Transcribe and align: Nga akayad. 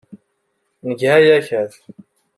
Nga 0.89 1.11
akayad. 1.17 1.71